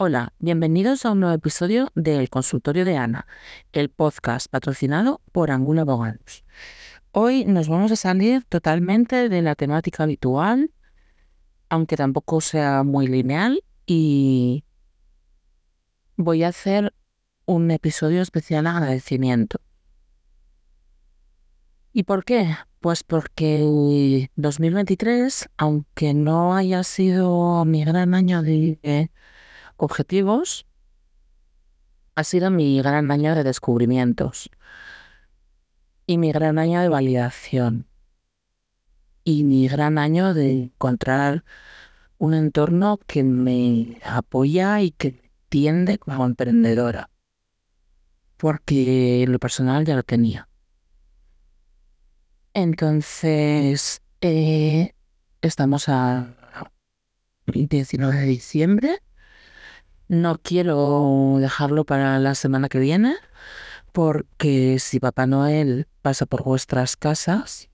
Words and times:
Hola, 0.00 0.32
bienvenidos 0.38 1.04
a 1.04 1.10
un 1.10 1.18
nuevo 1.18 1.34
episodio 1.34 1.90
del 1.96 2.30
Consultorio 2.30 2.84
de 2.84 2.96
Ana, 2.96 3.26
el 3.72 3.88
podcast 3.88 4.48
patrocinado 4.48 5.20
por 5.32 5.50
Angulo 5.50 5.80
Abogados. 5.80 6.44
Hoy 7.10 7.44
nos 7.44 7.68
vamos 7.68 7.90
a 7.90 7.96
salir 7.96 8.44
totalmente 8.44 9.28
de 9.28 9.42
la 9.42 9.56
temática 9.56 10.04
habitual, 10.04 10.70
aunque 11.68 11.96
tampoco 11.96 12.40
sea 12.40 12.84
muy 12.84 13.08
lineal, 13.08 13.64
y 13.86 14.62
voy 16.14 16.44
a 16.44 16.48
hacer 16.50 16.94
un 17.44 17.68
episodio 17.72 18.22
especial 18.22 18.62
de 18.62 18.70
agradecimiento. 18.70 19.60
¿Y 21.92 22.04
por 22.04 22.24
qué? 22.24 22.54
Pues 22.78 23.02
porque 23.02 24.30
2023, 24.36 25.48
aunque 25.56 26.14
no 26.14 26.54
haya 26.54 26.84
sido 26.84 27.64
mi 27.64 27.84
gran 27.84 28.14
año 28.14 28.42
de 28.42 29.10
objetivos, 29.78 30.66
ha 32.14 32.24
sido 32.24 32.50
mi 32.50 32.82
gran 32.82 33.10
año 33.10 33.34
de 33.34 33.44
descubrimientos 33.44 34.50
y 36.06 36.18
mi 36.18 36.32
gran 36.32 36.58
año 36.58 36.80
de 36.80 36.88
validación 36.88 37.86
y 39.24 39.44
mi 39.44 39.68
gran 39.68 39.98
año 39.98 40.34
de 40.34 40.64
encontrar 40.64 41.44
un 42.18 42.34
entorno 42.34 42.98
que 43.06 43.22
me 43.22 43.98
apoya 44.04 44.80
y 44.80 44.90
que 44.90 45.20
tiende 45.48 45.98
como 45.98 46.26
emprendedora, 46.26 47.10
porque 48.36 49.24
lo 49.28 49.38
personal 49.38 49.84
ya 49.84 49.94
lo 49.94 50.02
tenía. 50.02 50.48
Entonces, 52.54 54.02
eh, 54.20 54.94
estamos 55.42 55.88
a 55.88 56.34
19 57.46 58.16
de 58.16 58.26
diciembre. 58.26 58.98
No 60.08 60.38
quiero 60.38 61.36
dejarlo 61.38 61.84
para 61.84 62.18
la 62.18 62.34
semana 62.34 62.68
que 62.70 62.78
viene, 62.78 63.16
porque 63.92 64.78
si 64.78 65.00
Papá 65.00 65.26
Noel 65.26 65.86
pasa 66.02 66.26
por 66.26 66.44
vuestras 66.44 66.96
casas, 66.96 67.70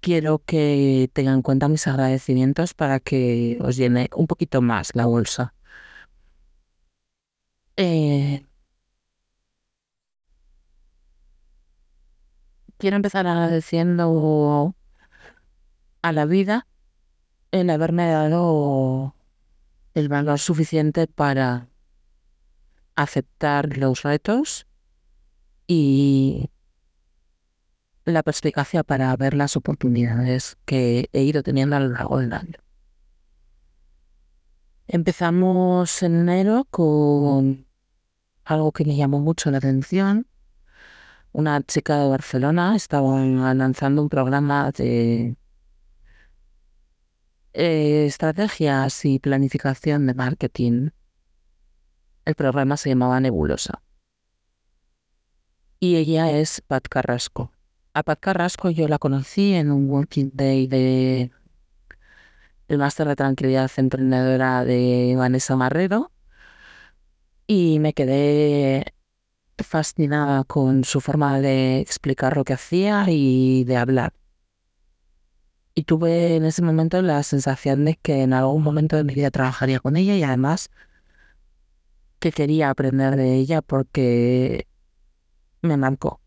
quiero 0.00 0.40
que 0.40 1.10
tengan 1.14 1.36
en 1.36 1.42
cuenta 1.42 1.68
mis 1.68 1.86
agradecimientos 1.86 2.74
para 2.74 3.00
que 3.00 3.58
os 3.62 3.76
llene 3.76 4.10
un 4.14 4.26
poquito 4.26 4.60
más 4.62 4.94
la 4.94 5.06
bolsa. 5.06 5.54
Eh, 7.76 8.44
quiero 12.78 12.96
empezar 12.96 13.26
agradeciendo 13.26 14.74
a 16.02 16.12
la 16.12 16.24
vida 16.26 16.66
el 17.52 17.70
haberme 17.70 18.08
dado 18.10 19.14
el 19.98 20.08
valor 20.08 20.38
suficiente 20.38 21.06
para 21.06 21.68
aceptar 22.94 23.76
los 23.76 24.02
retos 24.02 24.66
y 25.66 26.50
la 28.04 28.22
perspicacia 28.22 28.84
para 28.84 29.14
ver 29.16 29.34
las 29.34 29.56
oportunidades 29.56 30.56
que 30.64 31.10
he 31.12 31.22
ido 31.22 31.42
teniendo 31.42 31.76
a 31.76 31.80
lo 31.80 31.88
largo 31.88 32.18
del 32.18 32.32
año. 32.32 32.58
Empezamos 34.86 36.02
en 36.02 36.20
enero 36.20 36.66
con 36.70 37.66
algo 38.44 38.72
que 38.72 38.84
me 38.84 38.96
llamó 38.96 39.20
mucho 39.20 39.50
la 39.50 39.58
atención. 39.58 40.26
Una 41.32 41.60
chica 41.62 41.98
de 41.98 42.08
Barcelona 42.08 42.74
estaba 42.74 43.20
lanzando 43.20 44.00
un 44.00 44.08
programa 44.08 44.70
de 44.70 45.36
eh, 47.52 48.06
estrategias 48.06 49.04
y 49.04 49.18
planificación 49.18 50.06
de 50.06 50.14
marketing. 50.14 50.90
El 52.24 52.34
programa 52.34 52.76
se 52.76 52.90
llamaba 52.90 53.20
Nebulosa. 53.20 53.82
Y 55.80 55.96
ella 55.96 56.30
es 56.30 56.60
Pat 56.60 56.88
Carrasco. 56.88 57.52
A 57.94 58.02
Pat 58.02 58.20
Carrasco 58.20 58.70
yo 58.70 58.88
la 58.88 58.98
conocí 58.98 59.54
en 59.54 59.70
un 59.70 59.88
Working 59.88 60.30
Day 60.34 60.66
de 60.66 61.32
el 62.68 62.78
máster 62.78 63.08
de 63.08 63.16
tranquilidad 63.16 63.70
emprendedora 63.76 64.64
de 64.64 65.14
Vanessa 65.16 65.56
Marrero 65.56 66.12
y 67.46 67.78
me 67.78 67.94
quedé 67.94 68.92
fascinada 69.56 70.44
con 70.44 70.84
su 70.84 71.00
forma 71.00 71.40
de 71.40 71.80
explicar 71.80 72.36
lo 72.36 72.44
que 72.44 72.52
hacía 72.52 73.06
y 73.08 73.64
de 73.64 73.76
hablar. 73.76 74.12
Y 75.78 75.84
tuve 75.84 76.34
en 76.34 76.44
ese 76.44 76.60
momento 76.60 77.00
la 77.02 77.22
sensación 77.22 77.84
de 77.84 77.94
que 77.94 78.22
en 78.22 78.32
algún 78.32 78.64
momento 78.64 78.96
de 78.96 79.04
mi 79.04 79.14
vida 79.14 79.30
trabajaría 79.30 79.78
con 79.78 79.94
ella 79.94 80.16
y 80.16 80.24
además 80.24 80.70
que 82.18 82.32
quería 82.32 82.70
aprender 82.70 83.14
de 83.14 83.36
ella 83.36 83.62
porque 83.62 84.66
me 85.62 85.76
marcó. 85.76 86.20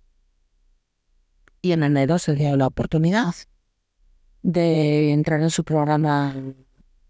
Y 1.61 1.73
en 1.73 1.83
enero 1.83 2.17
se 2.17 2.33
dio 2.33 2.55
la 2.55 2.67
oportunidad 2.67 3.35
de 4.41 5.11
entrar 5.11 5.41
en 5.41 5.49
su 5.49 5.65
programa, 5.65 6.33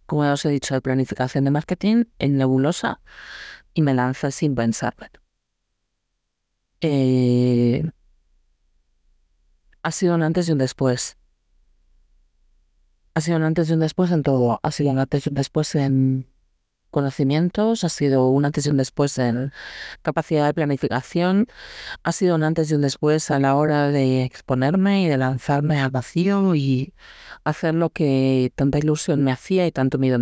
como 0.08 0.22
os 0.22 0.44
he 0.44 0.50
dicho, 0.50 0.74
de 0.74 0.82
planificación 0.82 1.44
de 1.44 1.52
marketing 1.52 2.06
en 2.18 2.38
Nebulosa 2.38 3.02
y 3.76 3.84
me 3.84 3.94
lanza 3.94 4.32
sin 4.32 4.56
pensarlo. 4.56 5.10
Eh, 6.82 7.84
ha 9.84 9.92
sido 9.92 10.16
un 10.16 10.24
antes 10.24 10.50
y 10.50 10.54
un 10.54 10.58
después. 10.58 11.18
Ha 13.14 13.22
sido 13.22 13.38
un 13.38 13.44
antes 13.44 13.70
y 13.70 13.74
un 13.74 13.80
después 13.80 14.12
en 14.12 14.24
todo. 14.24 14.60
Ha 14.64 14.72
sido 14.72 14.92
un 14.92 15.00
antes 15.00 15.26
y 15.26 15.30
un 15.30 15.36
después 15.36 15.76
en 15.76 16.28
conocimientos, 16.92 17.84
ha 17.84 17.90
sido 17.90 18.28
un 18.30 18.46
antes 18.46 18.68
y 18.68 18.70
un 18.70 18.78
después 18.78 19.18
en 19.18 19.52
capacidad 20.02 20.46
de 20.46 20.54
planificación, 20.54 21.48
ha 22.04 22.12
sido 22.12 22.36
un 22.36 22.44
antes 22.44 22.70
y 22.70 22.76
un 22.76 22.82
después 22.82 23.32
a 23.32 23.40
la 23.40 23.56
hora 23.56 23.88
de 23.90 24.24
exponerme 24.24 25.02
y 25.04 25.08
de 25.08 25.18
lanzarme 25.18 25.80
al 25.80 25.90
vacío 25.90 26.54
y 26.54 26.94
hacer 27.44 27.74
lo 27.74 27.90
que 27.90 28.52
tanta 28.56 28.78
ilusión 28.78 29.24
me 29.24 29.32
hacía 29.32 29.66
y 29.66 29.72
tanto 29.72 29.98
miedo 29.98 30.20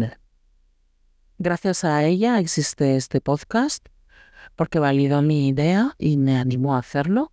Gracias 1.40 1.84
a 1.84 2.04
ella 2.04 2.40
existe 2.40 2.96
este 2.96 3.22
podcast 3.22 3.88
porque 4.56 4.80
validó 4.80 5.22
mi 5.22 5.48
idea 5.48 5.96
y 5.98 6.18
me 6.18 6.38
animó 6.38 6.76
a 6.76 6.80
hacerlo. 6.80 7.32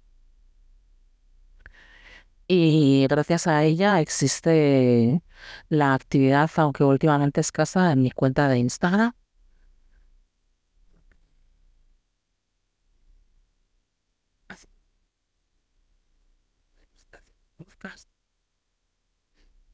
Y 2.48 3.06
gracias 3.08 3.46
a 3.46 3.64
ella 3.64 4.00
existe 4.00 5.22
la 5.68 5.94
actividad, 5.94 6.50
aunque 6.56 6.84
últimamente 6.84 7.40
escasa, 7.40 7.92
en 7.92 8.02
mi 8.02 8.10
cuenta 8.12 8.48
de 8.48 8.58
Instagram. 8.58 9.12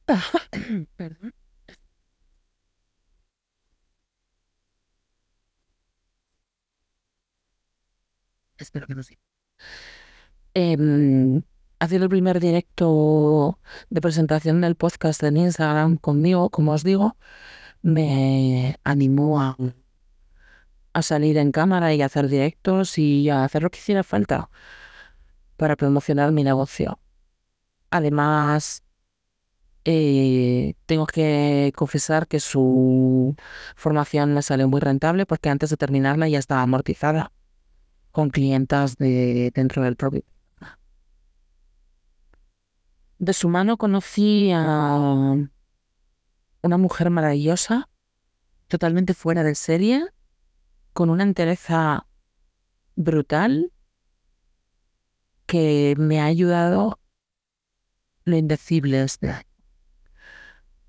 Perdón. 0.97 1.33
Espero 8.57 8.87
que 8.87 8.95
no 8.95 9.03
sea. 9.03 9.17
Eh, 10.55 10.77
ha 11.83 11.87
sido 11.89 12.03
el 12.05 12.09
primer 12.09 12.39
directo 12.39 13.59
de 13.89 13.99
presentación 13.99 14.61
del 14.61 14.75
podcast 14.75 15.21
en 15.23 15.35
Instagram 15.35 15.97
conmigo, 15.97 16.49
como 16.49 16.71
os 16.71 16.85
digo, 16.85 17.17
me 17.81 18.77
animó 18.85 19.41
a, 19.41 19.57
a 20.93 21.01
salir 21.01 21.37
en 21.37 21.51
cámara 21.51 21.93
y 21.93 22.01
a 22.01 22.05
hacer 22.05 22.29
directos 22.29 22.97
y 22.97 23.29
a 23.29 23.43
hacer 23.43 23.63
lo 23.63 23.69
que 23.69 23.79
hiciera 23.79 24.03
falta 24.03 24.49
para 25.57 25.75
promocionar 25.75 26.31
mi 26.31 26.45
negocio. 26.45 26.99
Además, 27.89 28.81
eh, 29.83 30.75
tengo 30.85 31.05
que 31.05 31.73
confesar 31.75 32.27
que 32.29 32.39
su 32.39 33.35
formación 33.75 34.33
me 34.33 34.41
salió 34.41 34.69
muy 34.69 34.79
rentable 34.79 35.25
porque 35.25 35.49
antes 35.49 35.69
de 35.69 35.75
terminarla 35.75 36.29
ya 36.29 36.39
estaba 36.39 36.61
amortizada 36.61 37.33
con 38.11 38.29
clientas 38.29 38.95
de 38.95 39.51
dentro 39.53 39.83
del 39.83 39.97
propio. 39.97 40.23
De 43.23 43.31
su 43.31 43.47
mano 43.47 43.77
conocí 43.77 44.51
a 44.53 45.37
una 46.61 46.77
mujer 46.77 47.09
maravillosa, 47.09 47.87
totalmente 48.67 49.13
fuera 49.13 49.43
de 49.43 49.55
serie, 49.55 50.07
con 50.91 51.09
una 51.09 51.23
entereza 51.23 52.05
brutal 52.97 53.71
que 55.45 55.95
me 55.97 56.19
ha 56.19 56.25
ayudado 56.25 56.99
lo 58.25 58.35
indecible 58.35 59.03
este. 59.03 59.33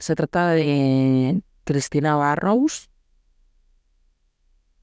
Se 0.00 0.16
trata 0.16 0.48
de 0.48 1.40
Cristina 1.62 2.16
Barrows, 2.16 2.90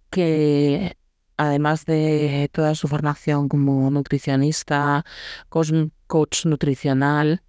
que 0.10 0.98
además 1.42 1.86
de 1.86 2.50
toda 2.54 2.76
su 2.76 2.88
formación 2.88 3.50
como 3.50 3.90
nutricionista, 3.90 5.04
coach 5.50 6.46
nutricional, 6.46 7.42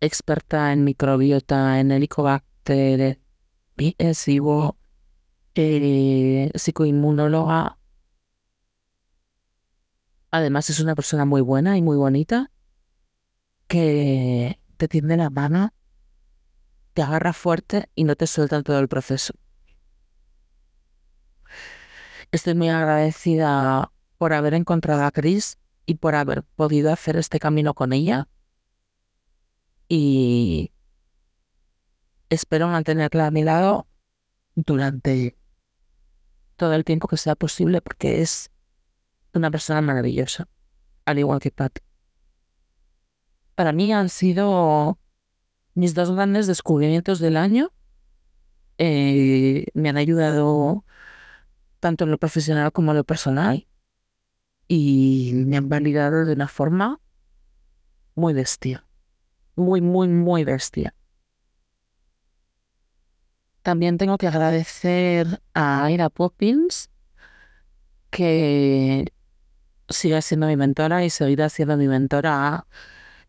experta 0.00 0.70
en 0.72 0.84
microbiota, 0.84 1.80
en 1.80 1.92
helicobacter, 1.92 3.18
SIBO 4.12 4.76
eh, 5.54 6.50
psicoinmunóloga. 6.54 7.78
Además 10.30 10.68
es 10.68 10.80
una 10.80 10.94
persona 10.94 11.24
muy 11.24 11.40
buena 11.40 11.78
y 11.78 11.82
muy 11.82 11.96
bonita 11.96 12.50
que 13.66 14.60
te 14.76 14.88
tiende 14.88 15.16
la 15.16 15.30
mano, 15.30 15.72
te 16.92 17.00
agarra 17.00 17.32
fuerte 17.32 17.88
y 17.94 18.04
no 18.04 18.14
te 18.14 18.26
suelta 18.26 18.56
en 18.56 18.62
todo 18.62 18.78
el 18.78 18.88
proceso. 18.88 19.32
Estoy 22.32 22.54
muy 22.54 22.70
agradecida 22.70 23.92
por 24.16 24.32
haber 24.32 24.54
encontrado 24.54 25.04
a 25.04 25.10
Chris 25.10 25.58
y 25.84 25.96
por 25.96 26.14
haber 26.14 26.42
podido 26.42 26.90
hacer 26.90 27.18
este 27.18 27.38
camino 27.38 27.74
con 27.74 27.92
ella. 27.92 28.26
Y 29.86 30.72
espero 32.30 32.68
mantenerla 32.68 33.26
a 33.26 33.30
mi 33.30 33.44
lado 33.44 33.86
durante 34.54 35.36
todo 36.56 36.72
el 36.72 36.86
tiempo 36.86 37.06
que 37.06 37.18
sea 37.18 37.34
posible 37.34 37.82
porque 37.82 38.22
es 38.22 38.50
una 39.34 39.50
persona 39.50 39.82
maravillosa, 39.82 40.48
al 41.04 41.18
igual 41.18 41.38
que 41.38 41.50
Pat. 41.50 41.80
Para 43.54 43.72
mí 43.72 43.92
han 43.92 44.08
sido 44.08 44.98
mis 45.74 45.92
dos 45.92 46.10
grandes 46.10 46.46
descubrimientos 46.46 47.18
del 47.18 47.36
año. 47.36 47.72
Eh, 48.78 49.66
me 49.74 49.90
han 49.90 49.98
ayudado 49.98 50.86
tanto 51.82 52.04
en 52.04 52.12
lo 52.12 52.18
profesional 52.18 52.70
como 52.70 52.92
en 52.92 52.98
lo 52.98 53.04
personal, 53.04 53.66
y 54.68 55.32
me 55.34 55.56
han 55.56 55.68
validado 55.68 56.24
de 56.24 56.32
una 56.32 56.46
forma 56.46 57.00
muy 58.14 58.32
bestia, 58.34 58.86
muy, 59.56 59.80
muy, 59.80 60.06
muy 60.06 60.44
bestia. 60.44 60.94
También 63.62 63.98
tengo 63.98 64.16
que 64.16 64.28
agradecer 64.28 65.42
a 65.54 65.84
Aira 65.84 66.08
Poppins, 66.08 66.88
que 68.10 69.12
sigue 69.88 70.22
siendo 70.22 70.46
mi 70.46 70.56
mentora 70.56 71.04
y 71.04 71.10
seguirá 71.10 71.48
siendo 71.48 71.76
mi 71.76 71.88
mentora 71.88 72.68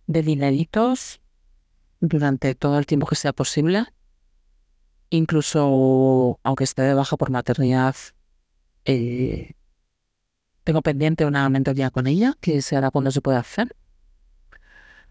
de 0.06 0.22
dineritos 0.22 1.22
durante 2.02 2.54
todo 2.54 2.78
el 2.78 2.86
tiempo 2.86 3.08
que 3.08 3.16
sea 3.16 3.34
posible. 3.34 3.88
Incluso 5.10 6.40
aunque 6.44 6.66
esté 6.66 6.84
de 6.84 6.94
baja 6.94 7.18
por 7.18 7.32
maternidad, 7.32 7.96
eh, 8.86 9.54
tengo 10.64 10.82
pendiente 10.82 11.26
una 11.26 11.50
mentoría 11.50 11.90
con 11.92 12.08
ella, 12.08 12.36
que 12.42 12.62
se 12.62 12.76
hará 12.76 12.92
cuando 12.92 13.12
se 13.12 13.22
pueda 13.22 13.40
hacer 13.40 13.76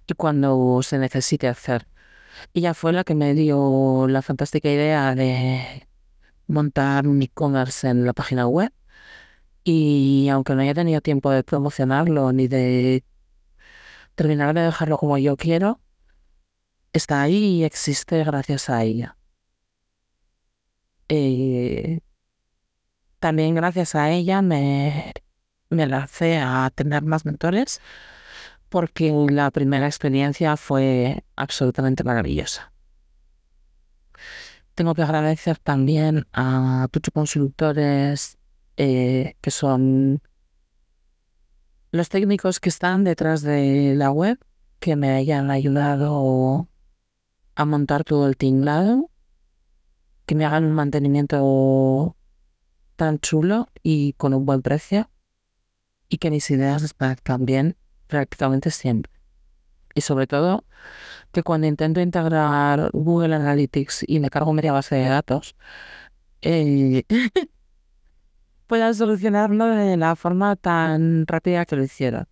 y 0.07 0.15
cuando 0.15 0.81
se 0.83 0.99
necesite 0.99 1.49
hacer. 1.49 1.87
Ella 2.55 2.75
fue 2.75 2.93
la 2.93 3.05
que 3.05 3.15
me 3.15 3.35
dio 3.35 4.07
la 4.09 4.23
fantástica 4.23 4.71
idea 4.71 5.15
de 5.15 5.89
montar 6.47 7.07
un 7.07 7.23
e-commerce 7.23 7.89
en 7.89 8.07
la 8.07 8.13
página 8.13 8.47
web 8.47 8.73
y 9.65 10.29
aunque 10.31 10.55
no 10.55 10.63
haya 10.63 10.75
tenido 10.75 11.01
tiempo 11.01 11.31
de 11.31 11.45
promocionarlo 11.45 12.33
ni 12.33 12.49
de 12.49 13.05
terminar 14.15 14.55
de 14.55 14.63
dejarlo 14.63 14.99
como 14.99 15.19
yo 15.19 15.37
quiero, 15.37 15.81
está 16.93 17.23
ahí 17.23 17.61
y 17.61 17.65
existe 17.65 18.25
gracias 18.25 18.69
a 18.71 18.83
ella. 18.85 19.17
Eh, 21.09 22.01
también 23.23 23.55
gracias 23.55 23.95
a 23.95 24.11
ella 24.11 24.43
me, 24.43 25.13
me 25.71 25.87
lancé 25.87 26.39
a 26.39 26.69
tener 26.75 27.05
más 27.05 27.25
mentores 27.25 27.81
porque 28.69 29.15
la 29.31 29.53
primera 29.53 29.87
experiencia 29.87 30.57
fue 30.57 31.23
absolutamente 31.37 32.03
maravillosa. 32.03 32.73
Tengo 34.75 34.95
que 34.95 35.03
agradecer 35.03 35.59
también 35.59 36.27
a 36.33 36.89
tus 36.91 37.03
consultores 37.15 38.39
eh, 38.77 39.37
que 39.41 39.53
son 39.53 40.21
los 41.93 42.09
técnicos 42.09 42.59
que 42.59 42.71
están 42.71 43.05
detrás 43.05 43.43
de 43.43 43.95
la 43.95 44.11
web 44.11 44.37
que 44.81 44.97
me 44.97 45.11
hayan 45.11 45.53
ayudado 45.53 46.69
a 47.55 47.65
montar 47.67 48.03
todo 48.03 48.27
el 48.27 48.37
tinglado, 48.37 49.11
que 50.27 50.35
me 50.35 50.45
hagan 50.45 50.65
un 50.65 50.73
mantenimiento 50.73 52.17
tan 53.03 53.19
chulo 53.19 53.67
y 53.83 54.13
con 54.13 54.33
un 54.33 54.47
buen 54.47 54.63
precio 54.63 55.11
y 56.09 56.19
que 56.19 56.31
mis 56.31 56.49
ideas 56.53 56.95
parezcan 56.95 57.45
bien 57.45 57.77
prácticamente 58.07 58.71
siempre. 58.71 59.11
Y 59.93 60.03
sobre 60.03 60.29
todo, 60.29 60.65
que 61.33 61.43
cuando 61.43 61.67
intento 61.67 62.01
integrar 62.01 62.91
Google 62.93 63.35
Analytics 63.35 64.05
y 64.07 64.21
me 64.21 64.31
cargo 64.31 64.53
media 64.53 64.71
base 64.71 64.95
de 64.95 65.09
datos, 65.09 65.57
eh, 66.43 67.03
solucionarlo 68.95 69.67
de 69.67 69.97
la 69.97 70.15
forma 70.15 70.55
tan 70.55 71.27
rápida 71.27 71.67
que 71.67 71.75
lo 71.75 71.83
hicieron. 71.83 72.29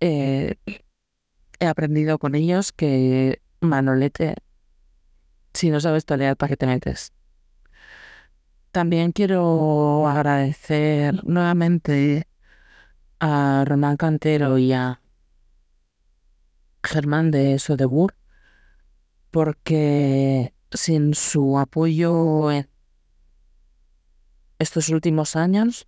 Eh, 0.00 0.56
he 1.60 1.66
aprendido 1.66 2.18
con 2.18 2.34
ellos 2.34 2.72
que 2.72 3.40
Manolete, 3.60 4.34
si 5.54 5.70
no 5.70 5.78
sabes 5.78 6.04
tolerar, 6.04 6.36
¿para 6.36 6.48
qué 6.48 6.56
te 6.56 6.66
metes? 6.66 7.12
También 8.72 9.12
quiero 9.12 10.08
agradecer 10.08 11.22
nuevamente 11.26 12.26
a 13.20 13.64
Román 13.66 13.98
Cantero 13.98 14.56
y 14.56 14.72
a 14.72 15.02
Germán 16.82 17.30
de 17.30 17.58
Sodebur 17.58 18.14
porque 19.30 20.54
sin 20.70 21.14
su 21.14 21.58
apoyo 21.58 22.50
en 22.50 22.66
estos 24.58 24.88
últimos 24.88 25.36
años 25.36 25.86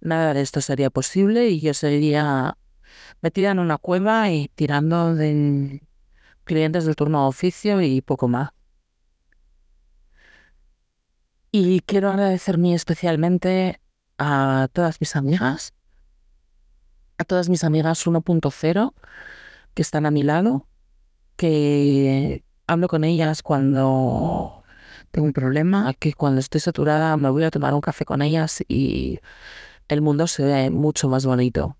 nada 0.00 0.32
de 0.32 0.40
esto 0.40 0.62
sería 0.62 0.88
posible 0.88 1.50
y 1.50 1.60
yo 1.60 1.74
seguiría 1.74 2.56
metida 3.20 3.50
en 3.50 3.58
una 3.58 3.76
cueva 3.76 4.30
y 4.30 4.48
tirando 4.54 5.14
de 5.14 5.82
clientes 6.44 6.86
del 6.86 6.96
turno 6.96 7.24
de 7.24 7.28
oficio 7.28 7.82
y 7.82 8.00
poco 8.00 8.26
más. 8.26 8.55
Y 11.52 11.80
quiero 11.80 12.10
agradecer 12.10 12.58
muy 12.58 12.74
especialmente 12.74 13.80
a 14.18 14.68
todas 14.72 15.00
mis 15.00 15.16
amigas, 15.16 15.74
a 17.18 17.24
todas 17.24 17.48
mis 17.48 17.64
amigas 17.64 18.06
1.0 18.06 18.94
que 19.74 19.82
están 19.82 20.06
a 20.06 20.10
mi 20.10 20.22
lado, 20.22 20.66
que 21.36 22.44
hablo 22.66 22.88
con 22.88 23.04
ellas 23.04 23.42
cuando 23.42 24.64
tengo 25.10 25.26
un 25.26 25.32
problema, 25.32 25.94
que 25.94 26.12
cuando 26.12 26.40
estoy 26.40 26.60
saturada 26.60 27.16
me 27.16 27.30
voy 27.30 27.44
a 27.44 27.50
tomar 27.50 27.74
un 27.74 27.80
café 27.80 28.04
con 28.04 28.22
ellas 28.22 28.64
y 28.68 29.20
el 29.88 30.02
mundo 30.02 30.26
se 30.26 30.44
ve 30.44 30.70
mucho 30.70 31.08
más 31.08 31.24
bonito. 31.26 31.76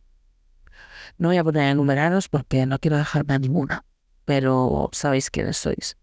No 1.18 1.28
voy 1.28 1.38
a 1.38 1.44
poner 1.44 1.62
a 1.62 1.70
enumeraros 1.70 2.28
porque 2.28 2.66
no 2.66 2.78
quiero 2.78 2.98
dejarme 2.98 3.34
a 3.34 3.38
ninguna, 3.38 3.84
pero 4.24 4.90
sabéis 4.92 5.30
quiénes 5.30 5.56
sois. 5.56 5.96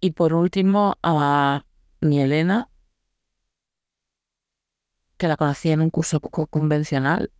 Y 0.00 0.10
por 0.10 0.34
último, 0.34 0.96
a 1.02 1.64
mi 2.02 2.20
Elena, 2.20 2.68
que 5.16 5.28
la 5.28 5.36
conocí 5.36 5.70
en 5.70 5.80
un 5.80 5.90
curso 5.90 6.20
poco 6.20 6.48
convencional 6.48 7.32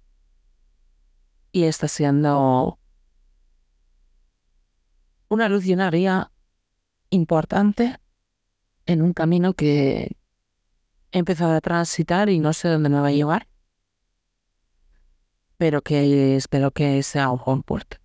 y 1.50 1.64
está 1.64 1.88
siendo 1.88 2.78
una 5.28 5.48
luz 5.48 5.66
y 5.66 5.74
una 5.74 5.90
guía 5.90 6.30
importante 7.10 7.98
en 8.86 9.02
un 9.02 9.12
camino 9.12 9.54
que 9.54 10.16
he 11.10 11.18
empezado 11.18 11.52
a 11.52 11.60
transitar 11.60 12.28
y 12.28 12.38
no 12.38 12.52
sé 12.52 12.68
dónde 12.68 12.88
me 12.88 13.00
va 13.00 13.08
a 13.08 13.12
llevar, 13.12 13.48
pero 15.56 15.82
que 15.82 16.36
espero 16.36 16.70
que 16.70 17.02
sea 17.02 17.30
un 17.30 17.40
buen 17.44 17.62
puerto. 17.62 17.96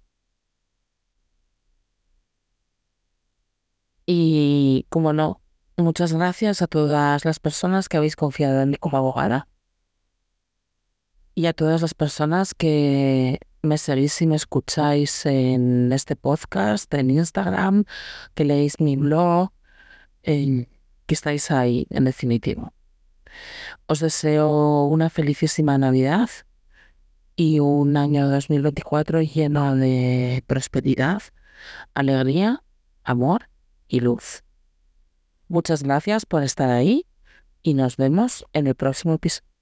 Y 4.07 4.87
como 4.89 5.13
no, 5.13 5.41
Muchas 5.79 6.11
gracias 6.11 6.63
a 6.63 6.67
todas 6.67 7.23
las 7.23 7.39
personas 7.39 7.87
que 7.87 7.97
habéis 7.97 8.15
confiado 8.15 8.61
en 8.61 8.71
mí 8.71 8.77
como 8.77 8.97
abogada 8.97 9.47
y 11.35 11.45
a 11.45 11.53
todas 11.53 11.83
las 11.83 11.93
personas 11.93 12.55
que 12.55 13.39
me 13.61 13.77
seguís 13.77 14.19
y 14.23 14.25
me 14.25 14.35
escucháis 14.35 15.27
en 15.27 15.93
este 15.93 16.15
podcast, 16.15 16.91
en 16.95 17.11
Instagram, 17.11 17.83
que 18.33 18.43
leéis 18.43 18.79
mi 18.79 18.95
blog, 18.95 19.51
que 20.23 20.67
estáis 21.09 21.51
ahí, 21.51 21.85
en 21.91 22.05
definitivo. 22.05 22.73
Os 23.85 23.99
deseo 23.99 24.85
una 24.85 25.11
felicísima 25.11 25.77
Navidad 25.77 26.31
y 27.35 27.59
un 27.59 27.97
año 27.97 28.27
2024 28.29 29.21
lleno 29.21 29.75
de 29.75 30.43
prosperidad, 30.47 31.21
alegría, 31.93 32.63
amor 33.03 33.47
y 33.87 33.99
luz. 33.99 34.43
Muchas 35.49 35.83
gracias 35.83 36.25
por 36.25 36.43
estar 36.43 36.69
ahí 36.69 37.05
y 37.63 37.73
nos 37.73 37.97
vemos 37.97 38.45
en 38.53 38.67
el 38.67 38.75
próximo 38.75 39.13
episodio. 39.13 39.56